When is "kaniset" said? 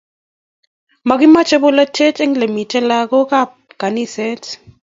3.81-4.43